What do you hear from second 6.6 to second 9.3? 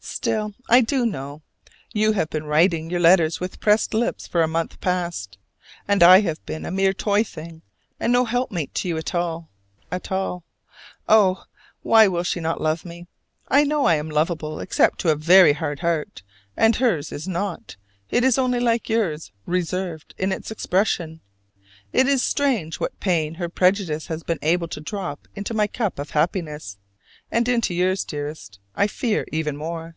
a mere toy thing, and no helpmate to you at